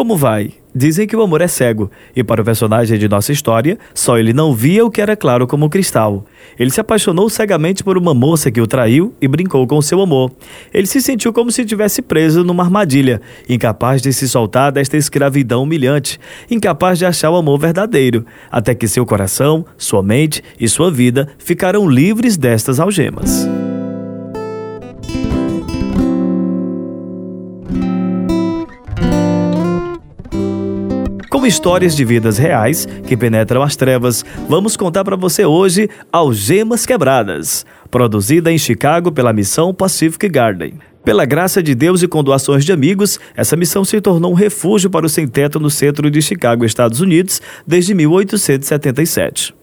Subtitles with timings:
[0.00, 0.52] Como vai?
[0.74, 4.32] Dizem que o amor é cego, e para o personagem de nossa história, só ele
[4.32, 6.24] não via o que era claro como cristal.
[6.58, 10.32] Ele se apaixonou cegamente por uma moça que o traiu e brincou com seu amor.
[10.72, 15.64] Ele se sentiu como se tivesse preso numa armadilha, incapaz de se soltar desta escravidão
[15.64, 16.18] humilhante,
[16.50, 21.28] incapaz de achar o amor verdadeiro, até que seu coração, sua mente e sua vida
[21.36, 23.46] ficaram livres destas algemas.
[31.40, 36.84] Com histórias de vidas reais que penetram as trevas, vamos contar para você hoje Algemas
[36.84, 40.74] Quebradas, produzida em Chicago pela missão Pacific Garden.
[41.02, 44.90] Pela graça de Deus e com doações de amigos, essa missão se tornou um refúgio
[44.90, 49.59] para o sem-teto no centro de Chicago, Estados Unidos, desde 1877.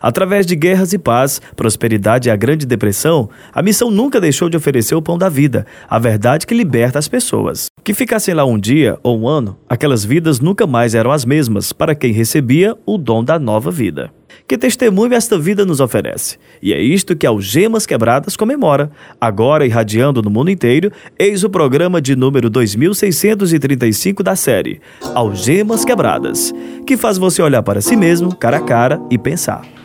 [0.00, 4.56] Através de guerras e paz, prosperidade e a Grande Depressão, a missão nunca deixou de
[4.56, 7.66] oferecer o pão da vida, a verdade que liberta as pessoas.
[7.84, 11.72] Que ficassem lá um dia ou um ano, aquelas vidas nunca mais eram as mesmas
[11.72, 14.10] para quem recebia o dom da nova vida.
[14.46, 16.38] Que testemunho esta vida nos oferece?
[16.62, 18.90] E é isto que Algemas Quebradas comemora.
[19.20, 24.80] Agora irradiando no mundo inteiro, eis o programa de número 2635 da série
[25.14, 26.52] Algemas Quebradas,
[26.86, 29.79] que faz você olhar para si mesmo, cara a cara e pensar.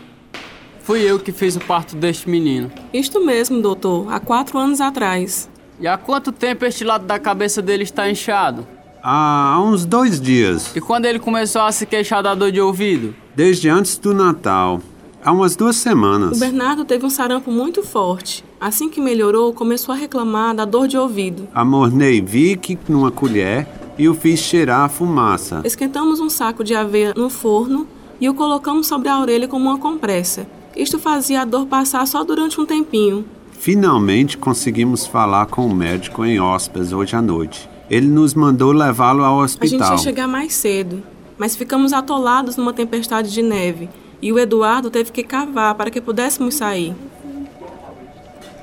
[0.86, 2.72] Fui eu que fiz o parto deste menino.
[2.94, 5.50] Isto mesmo, doutor, há quatro anos atrás.
[5.80, 8.68] E há quanto tempo este lado da cabeça dele está inchado?
[9.02, 10.76] Há uns dois dias.
[10.76, 13.16] E quando ele começou a se queixar da dor de ouvido?
[13.36, 14.80] Desde antes do Natal.
[15.24, 16.38] Há umas duas semanas.
[16.38, 18.46] O Bernardo teve um sarampo muito forte.
[18.62, 21.48] Assim que melhorou, começou a reclamar da dor de ouvido.
[21.52, 25.62] Amornei Vic numa colher e o fiz cheirar a fumaça.
[25.66, 27.88] Esquentamos um saco de aveia no forno
[28.22, 30.46] e o colocamos sobre a orelha como uma compressa.
[30.76, 33.26] Isto fazia a dor passar só durante um tempinho.
[33.52, 37.70] Finalmente conseguimos falar com o médico em hóspedes hoje à noite.
[37.90, 39.66] Ele nos mandou levá-lo ao hospital.
[39.66, 41.02] A gente ia chegar mais cedo,
[41.38, 43.90] mas ficamos atolados numa tempestade de neve
[44.22, 46.96] e o Eduardo teve que cavar para que pudéssemos sair.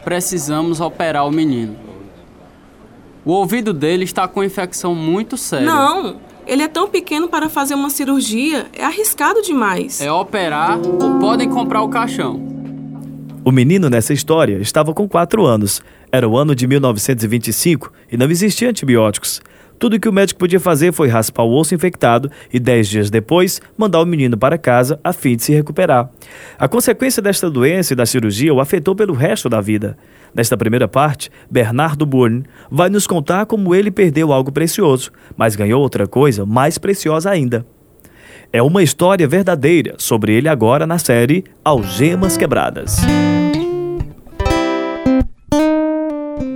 [0.05, 1.77] Precisamos operar o menino.
[3.25, 5.67] O ouvido dele está com infecção muito séria.
[5.67, 6.17] Não!
[6.53, 10.03] Ele é tão pequeno para fazer uma cirurgia, é arriscado demais.
[10.03, 12.47] É operar ou podem comprar o caixão.
[13.43, 15.81] O menino nessa história estava com 4 anos.
[16.13, 19.41] Era o ano de 1925 e não existiam antibióticos.
[19.83, 23.61] Tudo que o médico podia fazer foi raspar o osso infectado e, dez dias depois,
[23.77, 26.09] mandar o menino para casa a fim de se recuperar.
[26.57, 29.97] A consequência desta doença e da cirurgia o afetou pelo resto da vida.
[30.33, 35.83] Nesta primeira parte, Bernardo Bourne vai nos contar como ele perdeu algo precioso, mas ganhou
[35.83, 37.67] outra coisa mais preciosa ainda.
[38.53, 42.99] É uma história verdadeira sobre ele agora na série Algemas Quebradas.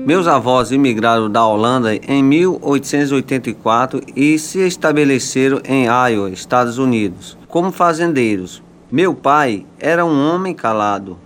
[0.07, 7.73] Meus avós imigraram da Holanda em 1884 e se estabeleceram em Iowa, Estados Unidos, como
[7.73, 8.63] fazendeiros.
[8.89, 11.19] Meu pai era um homem calado,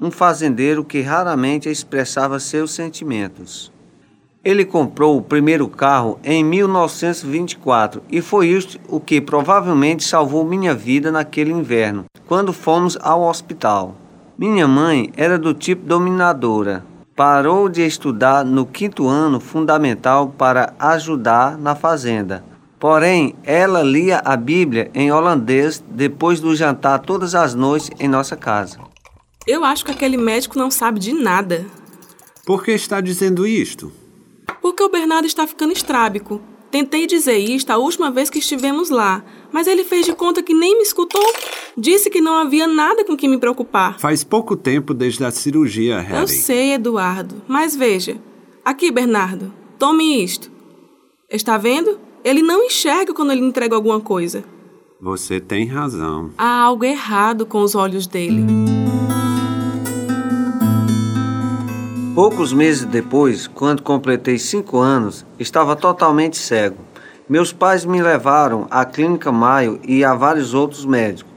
[0.00, 3.70] um fazendeiro que raramente expressava seus sentimentos.
[4.44, 10.74] Ele comprou o primeiro carro em 1924 e foi isso o que provavelmente salvou minha
[10.74, 13.94] vida naquele inverno, quando fomos ao hospital.
[14.36, 16.84] Minha mãe era do tipo dominadora,
[17.16, 22.44] Parou de estudar no quinto ano fundamental para ajudar na fazenda.
[22.76, 28.36] Porém, ela lia a Bíblia em holandês depois do jantar todas as noites em nossa
[28.36, 28.80] casa.
[29.46, 31.64] Eu acho que aquele médico não sabe de nada.
[32.44, 33.92] Por que está dizendo isto?
[34.60, 36.42] Porque o Bernardo está ficando estrábico.
[36.74, 40.52] Tentei dizer isto a última vez que estivemos lá, mas ele fez de conta que
[40.52, 41.24] nem me escutou.
[41.78, 43.96] Disse que não havia nada com que me preocupar.
[44.00, 46.22] Faz pouco tempo desde a cirurgia, Harry.
[46.22, 47.40] Eu sei, Eduardo.
[47.46, 48.16] Mas veja.
[48.64, 49.54] Aqui, Bernardo.
[49.78, 50.50] Tome isto.
[51.30, 51.96] Está vendo?
[52.24, 54.42] Ele não enxerga quando ele entrega alguma coisa.
[55.00, 56.32] Você tem razão.
[56.36, 58.44] Há algo errado com os olhos dele.
[62.14, 66.76] Poucos meses depois, quando completei cinco anos, estava totalmente cego.
[67.28, 71.32] Meus pais me levaram à Clínica Maio e a vários outros médicos,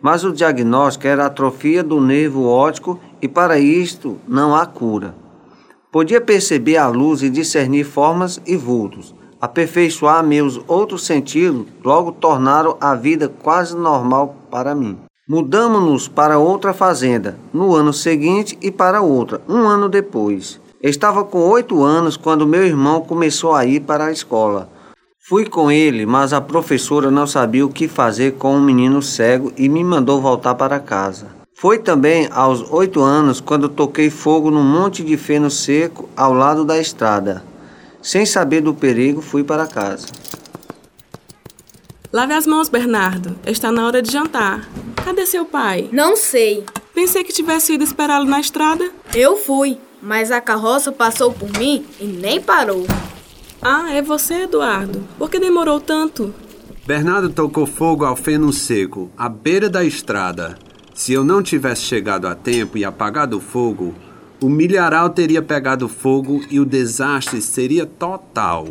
[0.00, 5.14] mas o diagnóstico era atrofia do nervo óptico e para isto não há cura.
[5.90, 9.14] Podia perceber a luz e discernir formas e vultos.
[9.38, 14.98] Aperfeiçoar meus outros sentidos logo tornaram a vida quase normal para mim.
[15.32, 20.60] Mudamos-nos para outra fazenda no ano seguinte e para outra, um ano depois.
[20.82, 24.68] Estava com oito anos quando meu irmão começou a ir para a escola.
[25.26, 29.50] Fui com ele, mas a professora não sabia o que fazer com um menino cego
[29.56, 31.28] e me mandou voltar para casa.
[31.54, 36.62] Foi também aos oito anos quando toquei fogo num monte de feno seco ao lado
[36.62, 37.42] da estrada.
[38.02, 40.08] Sem saber do perigo, fui para casa.
[42.12, 43.38] Lave as mãos, Bernardo.
[43.46, 44.68] Está na hora de jantar.
[45.02, 45.88] Cadê seu pai?
[45.90, 46.62] Não sei.
[46.94, 48.90] Pensei que tivesse ido esperá-lo na estrada.
[49.14, 52.86] Eu fui, mas a carroça passou por mim e nem parou.
[53.62, 55.02] Ah, é você, Eduardo.
[55.16, 56.34] Por que demorou tanto?
[56.86, 60.58] Bernardo tocou fogo ao feno seco, à beira da estrada.
[60.92, 63.94] Se eu não tivesse chegado a tempo e apagado o fogo,
[64.38, 68.66] o milharal teria pegado fogo e o desastre seria total.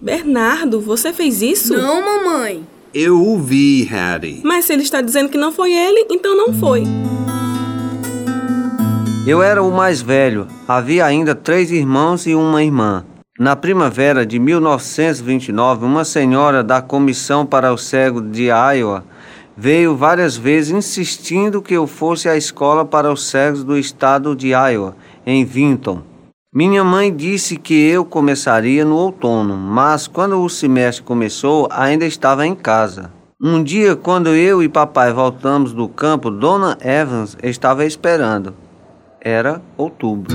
[0.00, 1.76] Bernardo, você fez isso?
[1.76, 2.64] Não, mamãe.
[2.98, 4.40] Eu o vi, Harry.
[4.42, 6.82] Mas se ele está dizendo que não foi ele, então não foi.
[9.26, 10.46] Eu era o mais velho.
[10.66, 13.04] Havia ainda três irmãos e uma irmã.
[13.38, 19.04] Na primavera de 1929, uma senhora da Comissão para o Cego de Iowa
[19.54, 24.52] veio várias vezes insistindo que eu fosse à escola para os cegos do estado de
[24.52, 24.96] Iowa,
[25.26, 26.00] em Vinton.
[26.56, 32.46] Minha mãe disse que eu começaria no outono, mas quando o semestre começou, ainda estava
[32.46, 33.12] em casa.
[33.38, 38.54] Um dia, quando eu e papai voltamos do campo, Dona Evans estava esperando.
[39.20, 40.34] Era outubro.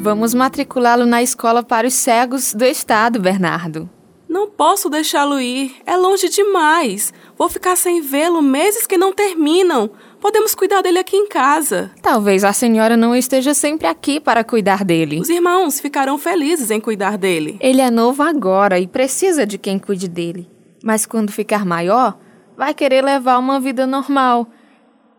[0.00, 3.86] Vamos matriculá-lo na escola para os cegos do estado, Bernardo.
[4.26, 5.74] Não posso deixá-lo ir.
[5.84, 7.12] É longe demais.
[7.36, 9.90] Vou ficar sem vê-lo meses que não terminam.
[10.20, 11.90] Podemos cuidar dele aqui em casa.
[12.02, 15.18] Talvez a senhora não esteja sempre aqui para cuidar dele.
[15.18, 17.56] Os irmãos ficarão felizes em cuidar dele.
[17.58, 20.46] Ele é novo agora e precisa de quem cuide dele.
[20.84, 22.18] Mas quando ficar maior,
[22.54, 24.46] vai querer levar uma vida normal.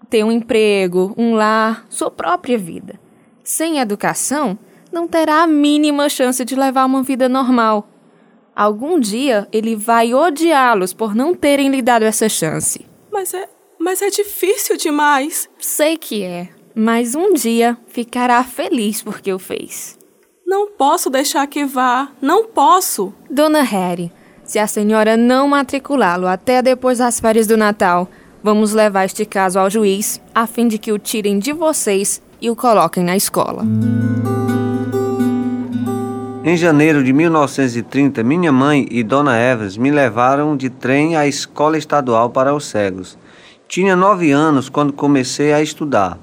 [0.07, 2.99] Ter um emprego, um lar, sua própria vida.
[3.43, 4.57] Sem educação,
[4.91, 7.89] não terá a mínima chance de levar uma vida normal.
[8.55, 12.85] Algum dia ele vai odiá-los por não terem lhe dado essa chance.
[13.11, 13.49] Mas é,
[13.81, 15.49] mas é difícil demais.
[15.59, 19.97] Sei que é, mas um dia ficará feliz porque o fez.
[20.45, 22.09] Não posso deixar que vá.
[22.21, 23.13] Não posso.
[23.29, 24.11] Dona Harry,
[24.43, 28.07] se a senhora não matriculá-lo até depois das férias do Natal,
[28.43, 32.49] vamos levar este caso ao juiz a fim de que o tirem de vocês e
[32.49, 33.63] o coloquem na escola.
[36.43, 41.77] Em janeiro de 1930, minha mãe e Dona Evans me levaram de trem à escola
[41.77, 43.17] estadual para os cegos.
[43.71, 46.19] Tinha nove anos quando comecei a estudar.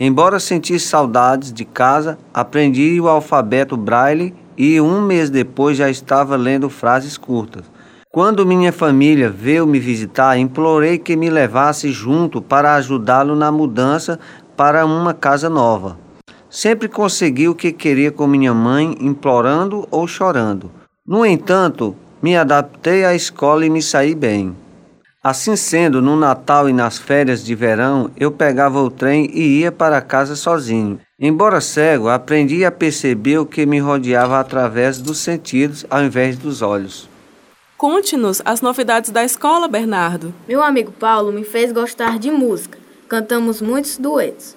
[0.00, 6.34] Embora sentisse saudades de casa, aprendi o alfabeto braille e um mês depois já estava
[6.34, 7.64] lendo frases curtas.
[8.10, 14.18] Quando minha família veio me visitar, implorei que me levasse junto para ajudá-lo na mudança
[14.56, 15.98] para uma casa nova.
[16.48, 20.70] Sempre consegui o que queria com minha mãe, implorando ou chorando.
[21.06, 24.56] No entanto, me adaptei à escola e me saí bem.
[25.28, 29.70] Assim sendo, no Natal e nas férias de verão, eu pegava o trem e ia
[29.70, 30.98] para casa sozinho.
[31.20, 36.62] Embora cego, aprendi a perceber o que me rodeava através dos sentidos ao invés dos
[36.62, 37.06] olhos.
[37.76, 40.32] Conte-nos as novidades da escola, Bernardo.
[40.48, 42.78] Meu amigo Paulo me fez gostar de música.
[43.06, 44.56] Cantamos muitos duetos.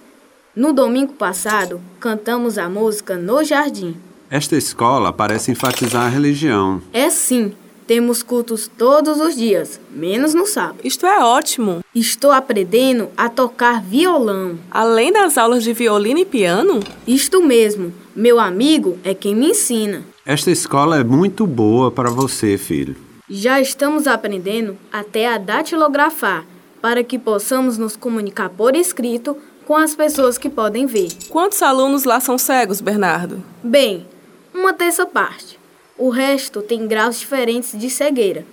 [0.55, 3.97] No domingo passado, cantamos a música No Jardim.
[4.29, 6.81] Esta escola parece enfatizar a religião.
[6.93, 7.53] É sim,
[7.91, 10.77] temos cultos todos os dias, menos no sábado.
[10.81, 11.83] Isto é ótimo.
[11.93, 14.57] Estou aprendendo a tocar violão.
[14.71, 16.79] Além das aulas de violino e piano?
[17.05, 20.05] Isto mesmo, meu amigo é quem me ensina.
[20.25, 22.95] Esta escola é muito boa para você, filho.
[23.29, 26.45] Já estamos aprendendo até a datilografar,
[26.81, 29.35] para que possamos nos comunicar por escrito
[29.65, 31.09] com as pessoas que podem ver.
[31.27, 33.43] Quantos alunos lá são cegos, Bernardo?
[33.61, 34.07] Bem,
[34.53, 35.59] uma terça parte.
[35.97, 38.45] O resto tem graus diferentes de cegueira.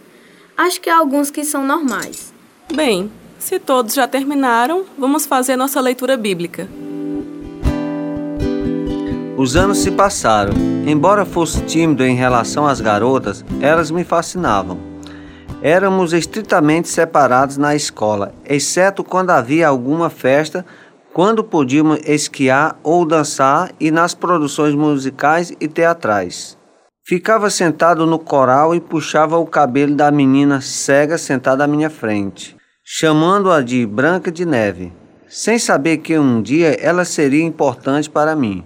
[0.56, 2.32] Acho que há alguns que são normais.
[2.74, 6.68] Bem, se todos já terminaram, vamos fazer nossa leitura bíblica.
[9.36, 10.52] Os anos se passaram.
[10.84, 14.78] Embora fosse tímido em relação às garotas, elas me fascinavam.
[15.62, 20.66] Éramos estritamente separados na escola, exceto quando havia alguma festa,
[21.12, 26.57] quando podíamos esquiar ou dançar e nas produções musicais e teatrais.
[27.08, 32.54] Ficava sentado no coral e puxava o cabelo da menina cega sentada à minha frente,
[32.84, 34.92] chamando-a de Branca de Neve,
[35.26, 38.62] sem saber que um dia ela seria importante para mim.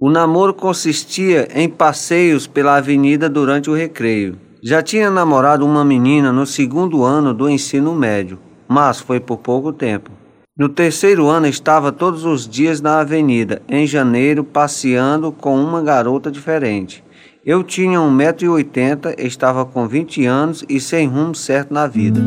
[0.00, 4.38] O namoro consistia em passeios pela avenida durante o recreio.
[4.62, 9.72] Já tinha namorado uma menina no segundo ano do ensino médio, mas foi por pouco
[9.72, 10.12] tempo.
[10.56, 16.30] No terceiro ano estava todos os dias na avenida, em janeiro, passeando com uma garota
[16.30, 17.02] diferente.
[17.50, 22.20] Eu tinha 1,80m, estava com 20 anos e sem rumo certo na vida.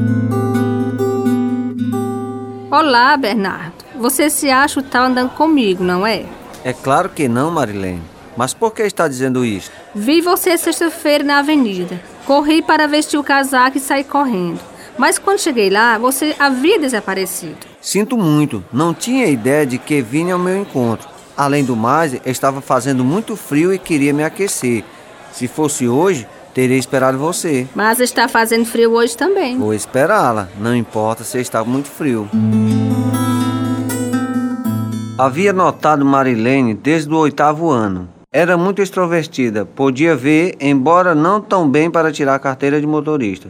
[2.69, 3.85] Olá, Bernardo.
[3.97, 6.25] Você se acha o tal andando comigo, não é?
[6.65, 8.03] É claro que não, Marilene.
[8.35, 9.71] Mas por que está dizendo isso?
[9.95, 12.01] Vi você sexta-feira na avenida.
[12.25, 14.59] Corri para vestir o casaco e saí correndo.
[14.97, 17.65] Mas quando cheguei lá, você havia desaparecido.
[17.79, 21.07] Sinto muito, não tinha ideia de que vinha ao meu encontro.
[21.37, 24.83] Além do mais, estava fazendo muito frio e queria me aquecer.
[25.33, 27.67] Se fosse hoje, teria esperado você.
[27.75, 29.57] Mas está fazendo frio hoje também.
[29.57, 32.29] Vou esperá-la, não importa se está muito frio.
[35.17, 38.07] Havia notado Marilene desde o oitavo ano.
[38.31, 43.49] Era muito extrovertida, podia ver, embora não tão bem para tirar a carteira de motorista.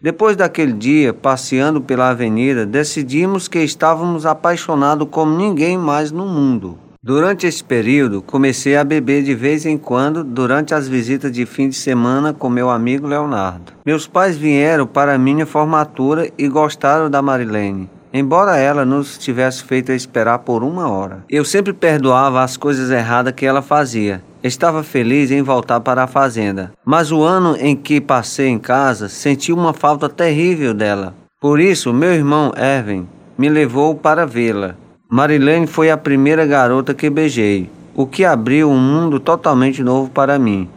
[0.00, 6.78] Depois daquele dia, passeando pela avenida, decidimos que estávamos apaixonados como ninguém mais no mundo.
[7.08, 11.70] Durante esse período, comecei a beber de vez em quando durante as visitas de fim
[11.70, 13.72] de semana com meu amigo Leonardo.
[13.82, 17.88] Meus pais vieram para minha formatura e gostaram da Marilene.
[18.12, 21.24] Embora ela nos tivesse feito esperar por uma hora.
[21.30, 24.22] Eu sempre perdoava as coisas erradas que ela fazia.
[24.44, 26.74] Estava feliz em voltar para a fazenda.
[26.84, 31.14] Mas o ano em que passei em casa, senti uma falta terrível dela.
[31.40, 34.76] Por isso, meu irmão Erwin me levou para vê-la.
[35.10, 40.38] Marilene foi a primeira garota que beijei, o que abriu um mundo totalmente novo para
[40.38, 40.68] mim.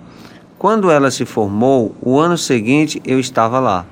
[0.58, 3.86] Quando ela se formou, o ano seguinte eu estava lá.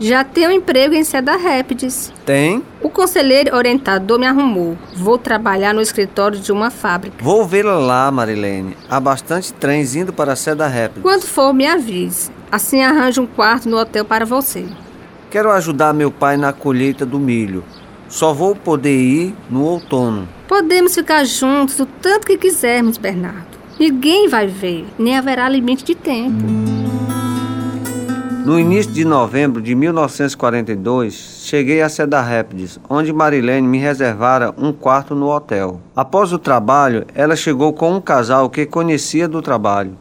[0.00, 2.12] Já tenho emprego em Cedar Rapids.
[2.26, 2.60] Tem?
[2.82, 4.76] O conselheiro orientador me arrumou.
[4.96, 7.22] Vou trabalhar no escritório de uma fábrica.
[7.22, 8.76] Vou vê-la lá, Marilene.
[8.90, 11.02] Há bastante trens indo para Cedar Rapids.
[11.02, 12.32] Quando for, me avise.
[12.50, 14.66] Assim arranjo um quarto no hotel para você.
[15.30, 17.62] Quero ajudar meu pai na colheita do milho.
[18.08, 20.28] Só vou poder ir no outono.
[20.46, 23.58] Podemos ficar juntos o tanto que quisermos, Bernardo.
[23.78, 26.44] Ninguém vai ver, nem haverá limite de tempo.
[28.44, 31.14] No início de novembro de 1942,
[31.46, 35.80] cheguei a Cedar Rapids, onde Marilene me reservara um quarto no hotel.
[35.96, 39.96] Após o trabalho, ela chegou com um casal que conhecia do trabalho.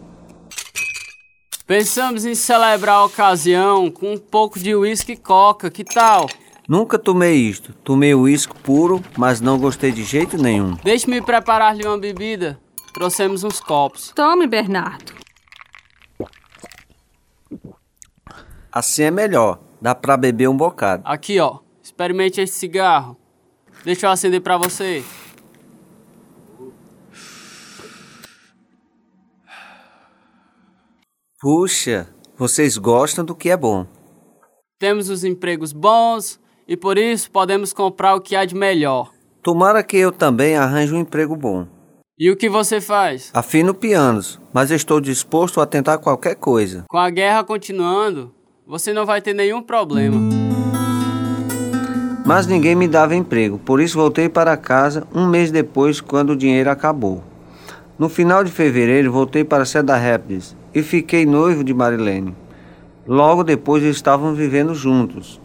[1.65, 6.27] Pensamos em celebrar a ocasião com um pouco de uísque e coca, que tal?
[6.67, 7.73] Nunca tomei isto.
[7.83, 10.75] Tomei uísque puro, mas não gostei de jeito nenhum.
[10.83, 12.59] Deixe-me preparar-lhe uma bebida.
[12.93, 14.11] Trouxemos uns copos.
[14.15, 15.13] Tome, Bernardo.
[18.71, 19.59] Assim é melhor.
[19.81, 21.03] Dá pra beber um bocado.
[21.05, 21.59] Aqui, ó.
[21.83, 23.17] Experimente esse cigarro.
[23.83, 25.03] Deixa eu acender pra você.
[31.41, 33.85] Puxa, vocês gostam do que é bom.
[34.79, 39.11] Temos os empregos bons e por isso podemos comprar o que há de melhor.
[39.41, 41.67] Tomara que eu também arranje um emprego bom.
[42.17, 43.31] E o que você faz?
[43.33, 46.85] Afino pianos, mas estou disposto a tentar qualquer coisa.
[46.87, 48.33] Com a guerra continuando,
[48.65, 50.17] você não vai ter nenhum problema.
[52.25, 56.35] Mas ninguém me dava emprego, por isso voltei para casa um mês depois, quando o
[56.37, 57.21] dinheiro acabou.
[57.99, 62.35] No final de fevereiro, voltei para Cedar Rapids e fiquei noivo de Marilene.
[63.05, 65.41] Logo depois estavam vivendo juntos.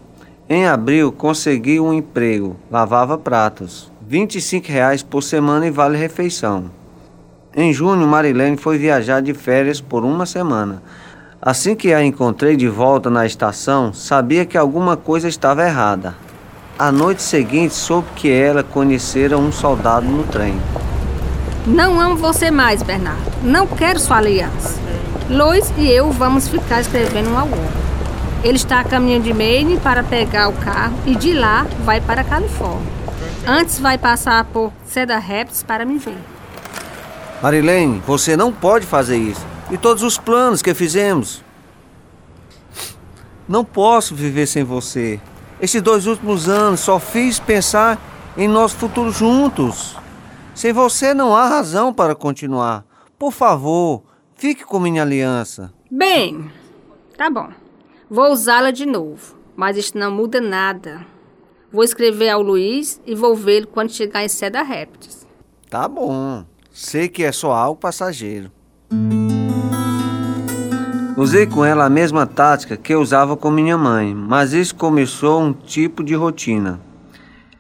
[0.51, 3.93] Em abril, consegui um emprego, lavava pratos.
[4.01, 6.71] 25 reais por semana e vale refeição.
[7.55, 10.83] Em junho, Marilene foi viajar de férias por uma semana.
[11.43, 16.15] Assim que a encontrei de volta na estação, sabia que alguma coisa estava errada.
[16.79, 20.59] A noite seguinte, soube que ela conhecera um soldado no trem.
[21.67, 23.21] Não amo você mais, Bernardo.
[23.43, 24.81] Não quero sua aliança.
[25.29, 27.88] Lois e eu vamos ficar escrevendo um ao outro.
[28.43, 32.21] Ele está a caminho de Maine para pegar o carro e de lá vai para
[32.21, 32.87] a Califórnia.
[33.45, 36.19] Antes vai passar por Cedar Rapids para me ver.
[37.43, 39.45] Marilene, você não pode fazer isso.
[39.71, 41.43] E todos os planos que fizemos.
[43.49, 45.21] Não posso viver sem você.
[45.61, 47.99] Esses dois últimos anos só fiz pensar
[48.37, 49.97] em nosso futuro juntos.
[50.55, 52.85] Sem você não há razão para continuar.
[53.19, 54.05] Por favor,
[54.37, 55.73] fique com minha aliança.
[55.91, 56.51] Bem,
[57.17, 57.49] tá bom.
[58.11, 61.05] Vou usá-la de novo, mas isso não muda nada.
[61.71, 65.27] Vou escrever ao Luiz e vou vê-lo quando chegar em Cedar Rapids.
[65.69, 66.43] Tá bom.
[66.73, 68.51] Sei que é só algo passageiro.
[71.19, 75.53] Usei com ela a mesma tática que usava com minha mãe, mas isso começou um
[75.53, 76.81] tipo de rotina.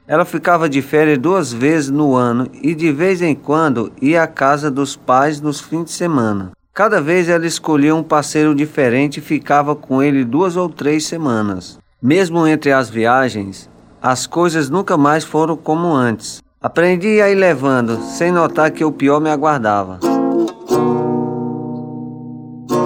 [0.06, 4.26] Ela ficava de férias duas vezes no ano e de vez em quando ia à
[4.26, 6.52] casa dos pais nos fins de semana.
[6.78, 11.76] Cada vez ela escolhia um parceiro diferente e ficava com ele duas ou três semanas.
[12.00, 13.68] Mesmo entre as viagens,
[14.00, 16.40] as coisas nunca mais foram como antes.
[16.62, 19.98] Aprendi a ir levando, sem notar que o pior me aguardava.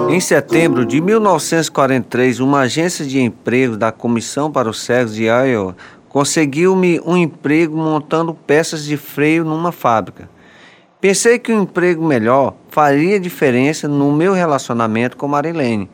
[0.09, 5.75] Em setembro de 1943, uma agência de emprego da Comissão para os Cegos de Iowa
[6.09, 10.32] conseguiu-me um emprego montando peças de freio numa fábrica.
[11.03, 15.89] Pensei que um emprego melhor faria diferença no meu relacionamento com Marilene,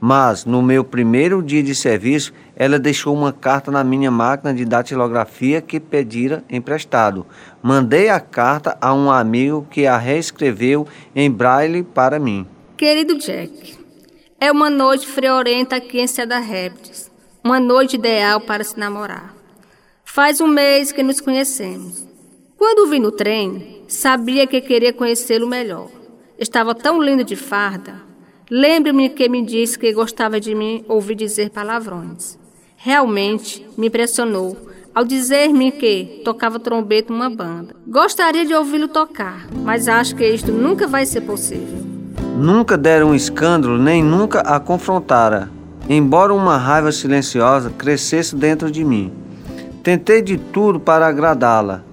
[0.00, 4.64] mas no meu primeiro dia de serviço, ela deixou uma carta na minha máquina de
[4.64, 7.24] datilografia que pedira emprestado.
[7.62, 12.44] Mandei a carta a um amigo que a reescreveu em braille para mim.
[12.76, 13.78] Querido Jack,
[14.40, 17.08] é uma noite friorenta aqui em Cedar Rapids.
[17.44, 19.32] Uma noite ideal para se namorar.
[20.04, 22.07] Faz um mês que nos conhecemos.
[22.58, 25.86] Quando o vi no trem, sabia que queria conhecê-lo melhor.
[26.36, 28.02] Estava tão lindo de farda.
[28.50, 32.36] Lembre-me que me disse que gostava de mim ouvir dizer palavrões.
[32.76, 34.56] Realmente me impressionou
[34.92, 37.76] ao dizer-me que tocava trombeta numa banda.
[37.86, 41.78] Gostaria de ouvi-lo tocar, mas acho que isto nunca vai ser possível.
[42.36, 45.48] Nunca deram um escândalo, nem nunca a confrontara,
[45.88, 49.12] embora uma raiva silenciosa crescesse dentro de mim.
[49.84, 51.86] Tentei de tudo para agradá-la.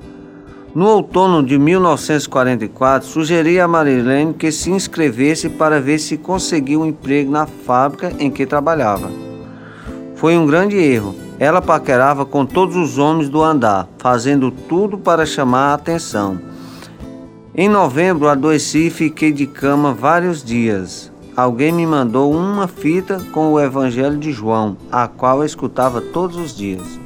[0.75, 6.86] No outono de 1944, sugeri a Marilene que se inscrevesse para ver se conseguia um
[6.86, 9.10] emprego na fábrica em que trabalhava.
[10.15, 11.15] Foi um grande erro.
[11.39, 16.41] Ela paquerava com todos os homens do andar, fazendo tudo para chamar a atenção.
[17.55, 21.10] Em novembro, adoeci e fiquei de cama vários dias.
[21.38, 26.36] Alguém me mandou uma fita com o Evangelho de João, a qual eu escutava todos
[26.36, 27.00] os dias.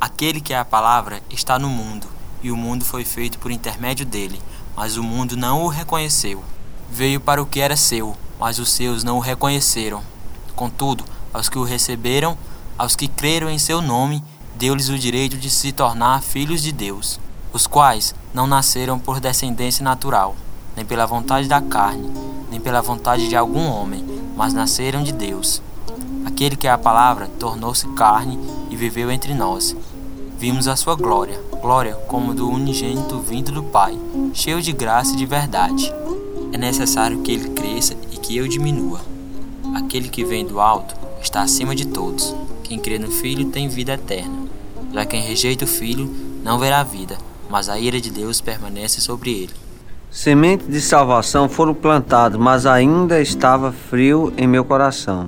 [0.00, 2.06] Aquele que é a palavra está no mundo,
[2.42, 4.40] e o mundo foi feito por intermédio dele,
[4.76, 6.42] mas o mundo não o reconheceu.
[6.90, 10.02] Veio para o que era seu, mas os seus não o reconheceram.
[10.54, 12.36] Contudo, aos que o receberam,
[12.76, 14.22] aos que creram em seu nome,
[14.56, 17.20] deu-lhes o direito de se tornar filhos de Deus,
[17.52, 20.36] os quais não nasceram por descendência natural,
[20.74, 22.10] nem pela vontade da carne,
[22.50, 24.04] nem pela vontade de algum homem,
[24.36, 25.62] mas nasceram de Deus.
[26.24, 28.38] Aquele que é a palavra tornou-se carne
[28.70, 29.74] e viveu entre nós.
[30.38, 33.98] Vimos a sua glória, glória como do unigênito vindo do Pai,
[34.32, 35.92] cheio de graça e de verdade.
[36.52, 39.00] É necessário que ele cresça e que eu diminua.
[39.74, 42.36] Aquele que vem do alto está acima de todos.
[42.62, 44.46] Quem crê no Filho tem vida eterna.
[44.92, 46.08] Já quem rejeita o Filho
[46.44, 47.18] não verá vida,
[47.50, 49.54] mas a ira de Deus permanece sobre ele.
[50.08, 55.26] Sementes de salvação foram plantadas, mas ainda estava frio em meu coração.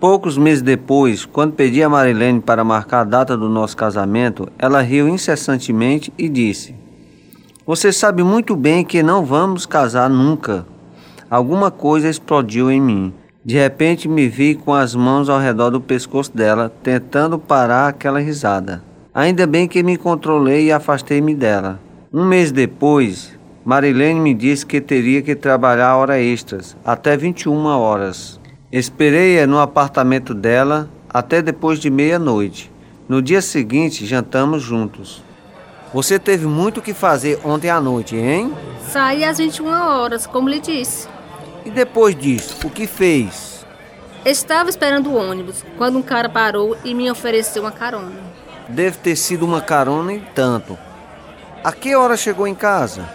[0.00, 4.80] Poucos meses depois, quando pedi a Marilene para marcar a data do nosso casamento, ela
[4.80, 6.72] riu incessantemente e disse:
[7.66, 10.64] Você sabe muito bem que não vamos casar nunca.
[11.28, 13.12] Alguma coisa explodiu em mim.
[13.44, 18.20] De repente me vi com as mãos ao redor do pescoço dela, tentando parar aquela
[18.20, 18.84] risada.
[19.12, 21.80] Ainda bem que me controlei e afastei-me dela.
[22.12, 28.37] Um mês depois, Marilene me disse que teria que trabalhar horas extras, até 21 horas.
[28.70, 32.70] Esperei-a no apartamento dela até depois de meia-noite.
[33.08, 35.22] No dia seguinte, jantamos juntos.
[35.94, 38.52] Você teve muito o que fazer ontem à noite, hein?
[38.86, 41.08] Saí às 21 horas, como lhe disse.
[41.64, 43.64] E depois disso, o que fez?
[44.22, 48.20] Estava esperando o ônibus quando um cara parou e me ofereceu uma carona.
[48.68, 50.76] Deve ter sido uma carona e tanto.
[51.64, 53.08] A que hora chegou em casa?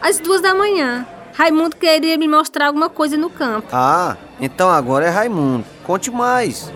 [0.00, 1.06] Às duas da manhã.
[1.36, 3.68] Raimundo queria me mostrar alguma coisa no campo.
[3.70, 5.66] Ah, então agora é Raimundo.
[5.84, 6.72] Conte mais.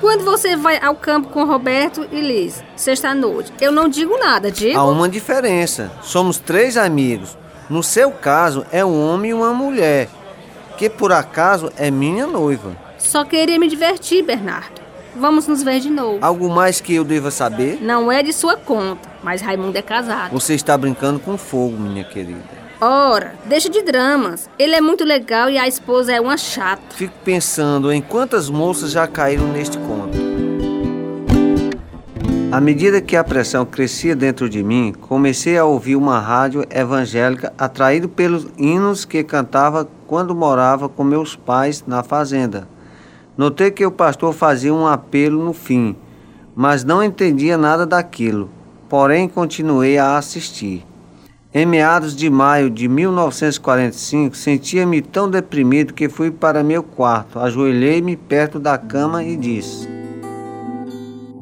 [0.00, 4.78] Quando você vai ao campo com Roberto e Liz, sexta-noite, eu não digo nada, digo?
[4.78, 5.92] Há uma diferença.
[6.00, 7.36] Somos três amigos.
[7.68, 10.08] No seu caso, é um homem e uma mulher,
[10.78, 12.74] que por acaso é minha noiva.
[12.96, 14.80] Só queria me divertir, Bernardo.
[15.14, 16.24] Vamos nos ver de novo.
[16.24, 17.78] Algo mais que eu deva saber?
[17.82, 20.32] Não é de sua conta, mas Raimundo é casado.
[20.32, 22.57] Você está brincando com fogo, minha querida.
[22.80, 24.48] Ora, deixa de dramas.
[24.56, 26.94] Ele é muito legal e a esposa é uma chata.
[26.94, 30.16] Fico pensando em quantas moças já caíram neste conto.
[32.52, 37.52] À medida que a pressão crescia dentro de mim, comecei a ouvir uma rádio evangélica
[37.58, 42.68] atraído pelos hinos que cantava quando morava com meus pais na fazenda.
[43.36, 45.96] Notei que o pastor fazia um apelo no fim,
[46.54, 48.48] mas não entendia nada daquilo.
[48.88, 50.87] Porém, continuei a assistir.
[51.52, 58.16] Em meados de maio de 1945, sentia-me tão deprimido que fui para meu quarto, ajoelhei-me
[58.16, 59.88] perto da cama e disse: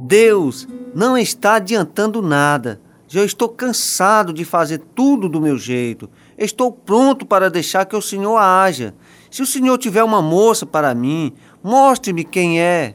[0.03, 2.81] Deus, não está adiantando nada.
[3.09, 6.09] Já estou cansado de fazer tudo do meu jeito.
[6.39, 8.95] Estou pronto para deixar que o Senhor haja.
[9.29, 12.95] Se o Senhor tiver uma moça para mim, mostre-me quem é.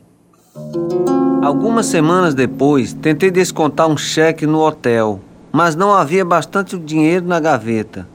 [1.43, 5.19] Algumas semanas depois, tentei descontar um cheque no hotel
[5.51, 8.07] mas não havia bastante dinheiro na gaveta.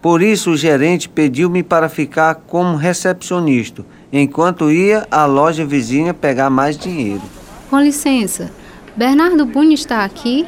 [0.00, 6.50] Por isso o gerente pediu-me para ficar como recepcionista, enquanto ia à loja vizinha pegar
[6.50, 7.22] mais dinheiro.
[7.70, 8.50] Com licença,
[8.96, 10.46] Bernardo Bunho está aqui?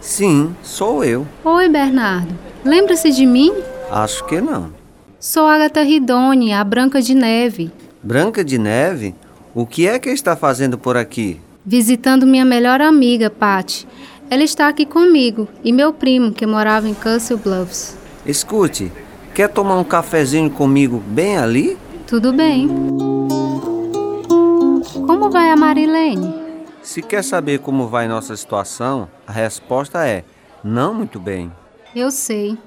[0.00, 1.26] Sim, sou eu.
[1.44, 2.34] Oi, Bernardo.
[2.64, 3.52] Lembra-se de mim?
[3.90, 4.72] Acho que não.
[5.18, 7.72] Sou Agatha Ridone, a Branca de Neve.
[8.02, 9.14] Branca de Neve?
[9.54, 11.40] O que é que está fazendo por aqui?
[11.64, 13.88] Visitando minha melhor amiga, Patty.
[14.28, 17.96] Ela está aqui comigo e meu primo, que morava em Castle Bluffs.
[18.24, 18.90] Escute,
[19.32, 21.78] quer tomar um cafezinho comigo bem ali?
[22.08, 22.68] Tudo bem.
[25.06, 26.34] Como vai a Marilene?
[26.82, 30.24] Se quer saber como vai nossa situação, a resposta é:
[30.62, 31.52] não muito bem.
[31.94, 32.58] Eu sei.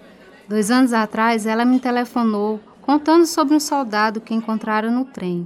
[0.48, 5.46] Dois anos atrás, ela me telefonou contando sobre um soldado que encontraram no trem.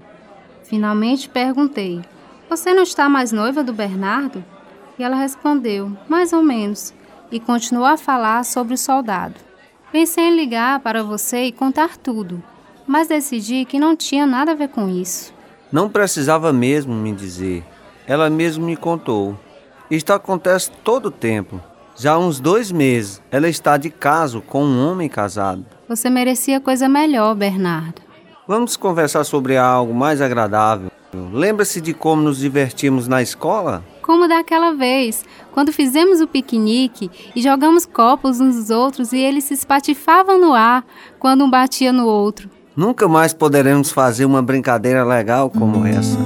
[0.63, 2.01] Finalmente perguntei:
[2.49, 4.43] Você não está mais noiva do Bernardo?
[4.97, 6.93] E ela respondeu: Mais ou menos,
[7.31, 9.35] e continuou a falar sobre o soldado.
[9.91, 12.41] Pensei em ligar para você e contar tudo,
[12.87, 15.33] mas decidi que não tinha nada a ver com isso.
[15.71, 17.63] Não precisava mesmo me dizer.
[18.07, 19.37] Ela mesmo me contou.
[19.89, 21.59] Isto acontece todo o tempo.
[21.95, 25.65] Já há uns dois meses, ela está de caso com um homem casado.
[25.87, 28.01] Você merecia coisa melhor, Bernardo.
[28.47, 30.91] Vamos conversar sobre algo mais agradável.
[31.31, 33.83] Lembra-se de como nos divertimos na escola?
[34.03, 39.45] Como daquela vez, quando fizemos o piquenique e jogamos copos uns nos outros e eles
[39.45, 40.85] se espatifavam no ar
[41.17, 42.49] quando um batia no outro.
[42.75, 46.17] Nunca mais poderemos fazer uma brincadeira legal como essa.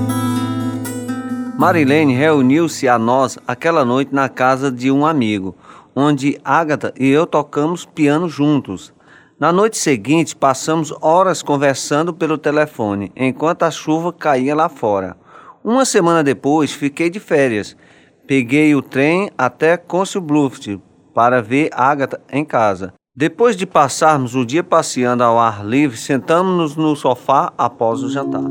[1.55, 5.55] Marilene reuniu-se a nós aquela noite na casa de um amigo,
[5.95, 8.91] onde Agatha e eu tocamos piano juntos.
[9.39, 15.15] Na noite seguinte, passamos horas conversando pelo telefone, enquanto a chuva caía lá fora.
[15.67, 17.75] Uma semana depois, fiquei de férias.
[18.25, 20.80] Peguei o trem até Council Bluffs
[21.13, 22.93] para ver Agatha em casa.
[23.13, 28.45] Depois de passarmos o dia passeando ao ar livre, sentamos-nos no sofá após o jantar.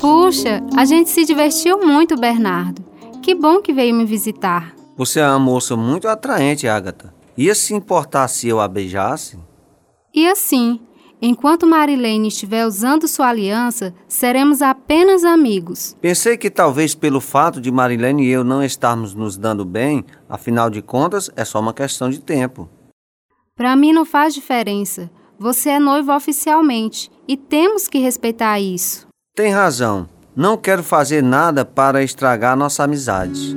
[0.00, 2.82] Puxa, a gente se divertiu muito, Bernardo.
[3.20, 4.74] Que bom que veio me visitar.
[4.96, 7.12] Você é uma moça muito atraente, Agatha.
[7.36, 9.38] Ia se importar se eu a beijasse?
[10.14, 10.80] E assim,
[11.20, 15.96] enquanto Marilene estiver usando sua aliança, seremos apenas amigos.
[16.00, 20.70] Pensei que talvez pelo fato de Marilene e eu não estarmos nos dando bem, afinal
[20.70, 22.68] de contas, é só uma questão de tempo.
[23.56, 25.10] Para mim não faz diferença.
[25.38, 29.06] Você é noivo oficialmente e temos que respeitar isso.
[29.34, 30.08] Tem razão.
[30.34, 33.56] Não quero fazer nada para estragar nossa amizade.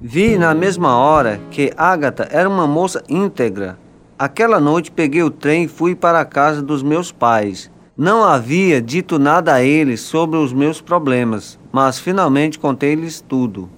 [0.00, 3.78] Vi na mesma hora que Agatha era uma moça íntegra.
[4.20, 7.70] Aquela noite peguei o trem e fui para a casa dos meus pais.
[7.96, 13.70] Não havia dito nada a eles sobre os meus problemas, mas finalmente contei-lhes tudo.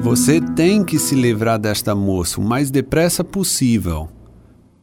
[0.00, 4.08] Você tem que se livrar desta moça o mais depressa possível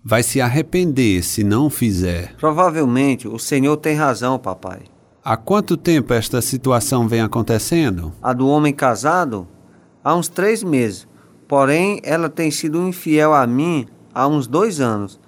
[0.04, 2.36] vai se arrepender se não fizer.
[2.38, 4.82] Provavelmente o senhor tem razão, papai.
[5.24, 8.14] Há quanto tempo esta situação vem acontecendo?
[8.22, 9.48] A do homem casado?
[10.04, 11.08] Há uns três meses.
[11.48, 15.20] Porém, ela tem sido infiel a mim há uns dois anos.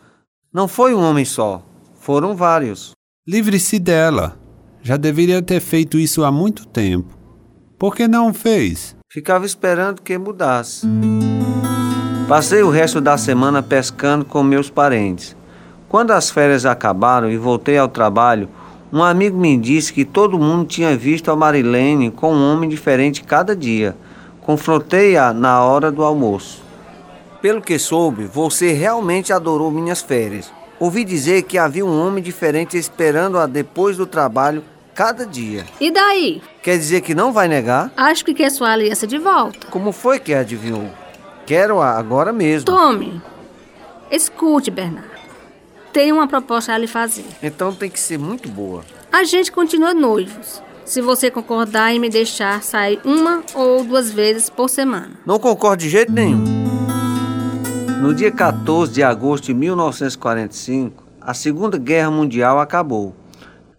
[0.52, 1.64] Não foi um homem só,
[2.00, 2.92] foram vários.
[3.28, 4.40] Livre-se dela.
[4.82, 7.18] Já deveria ter feito isso há muito tempo.
[7.78, 8.96] Por que não fez?
[9.12, 10.88] Ficava esperando que mudasse.
[12.28, 15.36] Passei o resto da semana pescando com meus parentes.
[15.88, 18.50] Quando as férias acabaram e voltei ao trabalho,
[18.92, 23.24] um amigo me disse que todo mundo tinha visto a Marilene com um homem diferente
[23.24, 23.96] cada dia.
[24.48, 26.64] Confrontei-a na hora do almoço.
[27.42, 30.50] Pelo que soube, você realmente adorou minhas férias.
[30.80, 34.64] Ouvi dizer que havia um homem diferente esperando-a depois do trabalho
[34.96, 35.66] cada dia.
[35.82, 36.42] E daí?
[36.64, 37.92] Quer dizer que não vai negar?
[37.98, 39.68] Acho que quer sua aliança de volta.
[39.70, 40.92] Como foi que adivinhou?
[41.46, 42.68] Quero-a agora mesmo.
[42.68, 43.22] Tome.
[44.10, 45.12] Escute, Bernardo.
[45.92, 47.26] Tenho uma proposta a lhe fazer.
[47.44, 48.86] Então tem que ser muito boa.
[49.12, 50.62] A gente continua noivos.
[50.88, 55.20] Se você concordar em me deixar sair uma ou duas vezes por semana.
[55.26, 56.46] Não concordo de jeito nenhum.
[58.02, 63.14] No dia 14 de agosto de 1945, a Segunda Guerra Mundial acabou.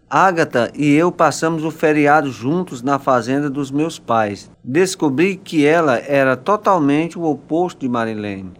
[0.07, 4.51] Agatha e eu passamos o feriado juntos na fazenda dos meus pais.
[4.63, 8.53] Descobri que ela era totalmente o oposto de Marilene.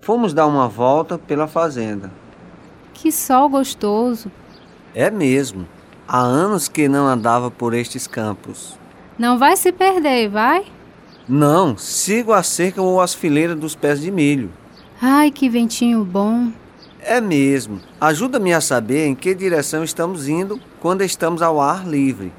[0.00, 2.08] Fomos dar uma volta pela fazenda.
[2.94, 4.30] Que sol gostoso!
[4.94, 5.66] É mesmo.
[6.12, 8.76] Há anos que não andava por estes campos.
[9.16, 10.66] Não vai se perder, vai?
[11.28, 14.50] Não, sigo a cerca ou as fileiras dos pés de milho.
[15.00, 16.50] Ai, que ventinho bom!
[17.00, 17.80] É mesmo.
[18.00, 22.32] Ajuda-me a saber em que direção estamos indo quando estamos ao ar livre.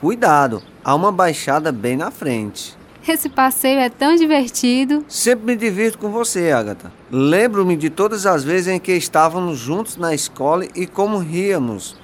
[0.00, 2.76] Cuidado, há uma baixada bem na frente.
[3.06, 5.04] Esse passeio é tão divertido.
[5.06, 6.92] Sempre me divirto com você, Agatha.
[7.08, 12.01] Lembro-me de todas as vezes em que estávamos juntos na escola e como ríamos.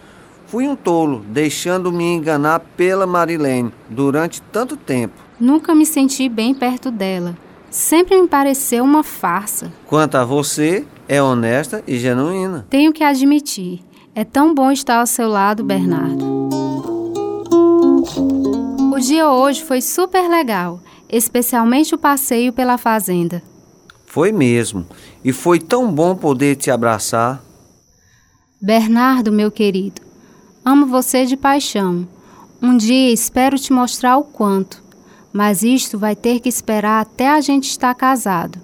[0.48, 5.14] Fui um tolo, deixando-me enganar pela Marilene durante tanto tempo.
[5.38, 7.36] Nunca me senti bem perto dela.
[7.70, 9.70] Sempre me pareceu uma farsa.
[9.86, 12.66] Quanto a você, é honesta e genuína.
[12.70, 13.80] Tenho que admitir.
[14.14, 16.24] É tão bom estar ao seu lado, Bernardo.
[18.90, 20.80] O dia hoje foi super legal,
[21.10, 23.42] especialmente o passeio pela fazenda.
[24.06, 24.86] Foi mesmo.
[25.22, 27.44] E foi tão bom poder te abraçar.
[28.60, 30.07] Bernardo, meu querido,
[30.68, 32.06] amo você de paixão.
[32.60, 34.82] Um dia espero te mostrar o quanto,
[35.32, 38.60] mas isto vai ter que esperar até a gente estar casado.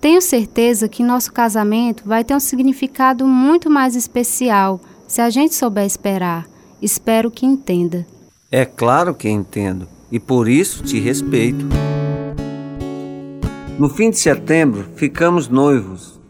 [0.00, 5.54] Tenho certeza que nosso casamento vai ter um significado muito mais especial se a gente
[5.54, 6.44] souber esperar.
[6.82, 8.04] Espero que entenda.
[8.50, 11.66] É claro que entendo, e por isso te respeito.
[13.78, 16.20] No fim de setembro, ficamos noivos.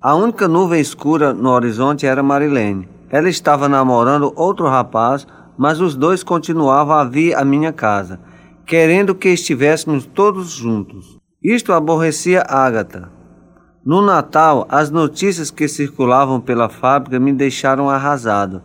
[0.00, 2.93] A única nuvem escura no horizonte era Marilene.
[3.10, 8.20] Ela estava namorando outro rapaz, mas os dois continuavam a vir à minha casa,
[8.66, 11.18] querendo que estivéssemos todos juntos.
[11.42, 13.10] Isto aborrecia Ágata.
[13.84, 18.62] No Natal, as notícias que circulavam pela fábrica me deixaram arrasado.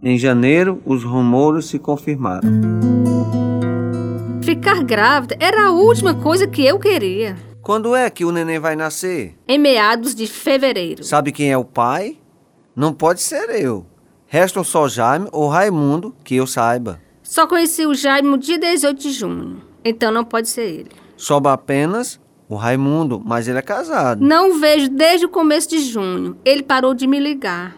[0.00, 2.48] Em janeiro, os rumores se confirmaram.
[4.44, 7.36] Ficar grávida era a última coisa que eu queria.
[7.62, 9.34] Quando é que o neném vai nascer?
[9.48, 11.02] Em meados de fevereiro.
[11.02, 12.18] Sabe quem é o pai?
[12.76, 13.86] Não pode ser eu.
[14.26, 17.00] Restam só Jaime ou Raimundo, que eu saiba.
[17.22, 19.62] Só conheci o Jaime no dia 18 de junho.
[19.84, 20.90] Então não pode ser ele.
[21.16, 24.24] Sobra apenas o Raimundo, mas ele é casado.
[24.24, 26.36] Não vejo desde o começo de junho.
[26.44, 27.76] Ele parou de me ligar.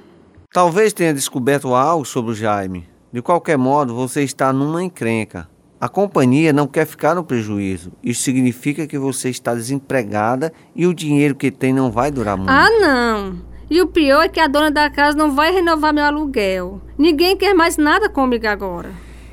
[0.52, 2.88] Talvez tenha descoberto algo sobre o Jaime.
[3.12, 5.48] De qualquer modo, você está numa encrenca.
[5.78, 7.92] A companhia não quer ficar no prejuízo.
[8.02, 12.50] Isso significa que você está desempregada e o dinheiro que tem não vai durar muito.
[12.50, 13.55] Ah, não!
[13.68, 16.81] E o pior é que a dona da casa não vai renovar meu aluguel.
[16.96, 18.90] Ninguém quer mais nada comigo agora.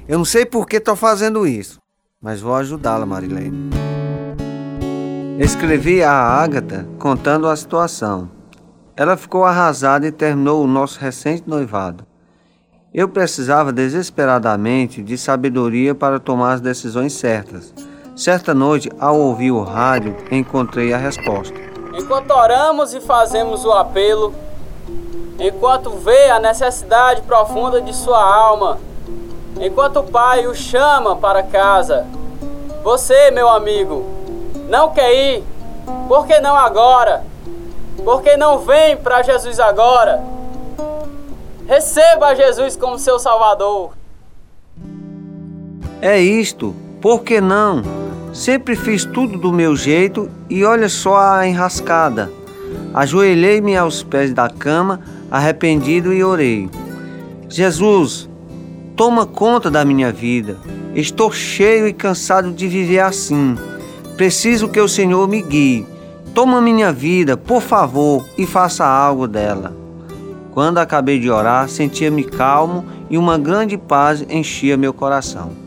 [0.08, 1.80] Eu não sei por que estou fazendo isso,
[2.20, 3.70] mas vou ajudá-la, Marilene.
[5.40, 8.30] Escrevi a Ágata contando a situação.
[8.96, 12.06] Ela ficou arrasada e terminou o nosso recente noivado.
[12.94, 17.74] Eu precisava desesperadamente de sabedoria para tomar as decisões certas.
[18.16, 21.73] Certa noite, ao ouvir o rádio, encontrei a resposta.
[21.94, 24.34] Enquanto oramos e fazemos o apelo,
[25.40, 28.80] enquanto vê a necessidade profunda de sua alma,
[29.62, 32.08] enquanto o Pai o chama para casa,
[32.84, 34.04] você, meu amigo,
[34.68, 35.44] não quer ir?
[36.08, 37.24] Por que não agora?
[38.04, 40.24] Por que não vem para Jesus agora?
[41.68, 43.92] Receba Jesus como seu Salvador.
[46.02, 48.03] É isto, por que não?
[48.34, 52.32] Sempre fiz tudo do meu jeito e olha só a enrascada.
[52.92, 56.68] Ajoelhei-me aos pés da cama, arrependido, e orei:
[57.48, 58.28] Jesus,
[58.96, 60.58] toma conta da minha vida.
[60.96, 63.56] Estou cheio e cansado de viver assim.
[64.18, 65.86] Preciso que o Senhor me guie.
[66.34, 69.76] Toma minha vida, por favor, e faça algo dela.
[70.52, 75.63] Quando acabei de orar, sentia-me calmo e uma grande paz enchia meu coração.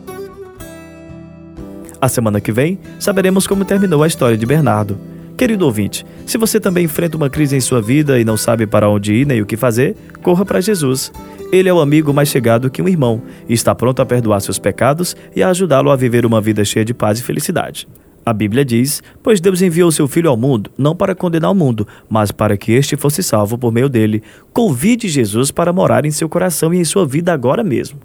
[2.01, 4.99] A semana que vem, saberemos como terminou a história de Bernardo.
[5.37, 8.89] Querido ouvinte, se você também enfrenta uma crise em sua vida e não sabe para
[8.89, 11.13] onde ir nem o que fazer, corra para Jesus.
[11.53, 14.59] Ele é o amigo mais chegado que um irmão e está pronto a perdoar seus
[14.59, 17.87] pecados e a ajudá-lo a viver uma vida cheia de paz e felicidade.
[18.25, 21.87] A Bíblia diz: Pois Deus enviou seu Filho ao mundo, não para condenar o mundo,
[22.09, 24.23] mas para que este fosse salvo por meio dele.
[24.53, 28.01] Convide Jesus para morar em seu coração e em sua vida agora mesmo.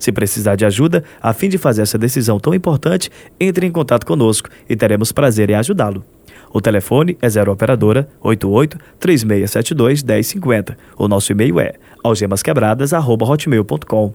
[0.00, 4.06] Se precisar de ajuda, a fim de fazer essa decisão tão importante, entre em contato
[4.06, 6.02] conosco e teremos prazer em ajudá-lo.
[6.52, 10.76] O telefone é 0 operadora 88 3672 1050.
[10.96, 14.12] O nosso e-mail é algemasquebradas@hotmail.com.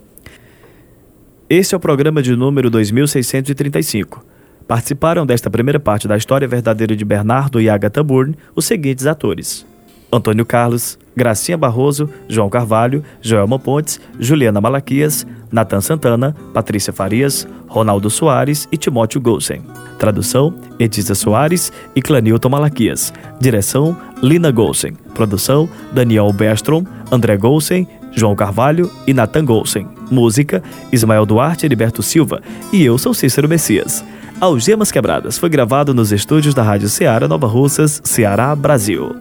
[1.48, 4.26] Este é o programa de número 2635.
[4.68, 9.66] Participaram desta primeira parte da história verdadeira de Bernardo e Agatha Bourne os seguintes atores:
[10.12, 18.10] Antônio Carlos, Gracinha Barroso, João Carvalho, Joelma Pontes, Juliana Malaquias, Natan Santana, Patrícia Farias, Ronaldo
[18.10, 19.62] Soares e Timóteo Golsen.
[19.98, 23.14] Tradução: Etisa Soares e Clanilton Malaquias.
[23.40, 24.98] Direção: Lina Golsen.
[25.14, 29.88] Produção: Daniel Bestrom, André Golsen, João Carvalho e Nathan Golsen.
[30.12, 32.42] Música: Ismael Duarte e Heriberto Silva.
[32.74, 34.04] E eu sou Cícero Messias.
[34.42, 39.16] Algemas Quebradas foi gravado nos estúdios da Rádio Ceará Nova Russas, Ceará, Brasil.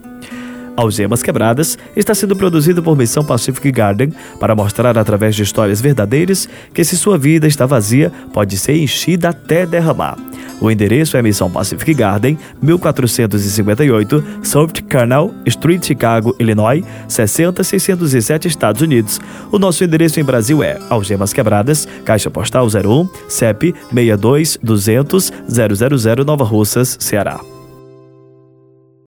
[0.77, 6.49] Algemas Quebradas está sendo produzido por Missão Pacific Garden para mostrar através de histórias verdadeiras
[6.73, 10.17] que se sua vida está vazia, pode ser enchida até derramar.
[10.61, 19.21] O endereço é Missão Pacific Garden, 1458, South Canal Street, Chicago, Illinois, 60607, Estados Unidos.
[19.51, 26.25] O nosso endereço em Brasil é Algemas Quebradas, Caixa Postal 01, CEP 62 200 000
[26.25, 27.54] Nova Russas, Ceará.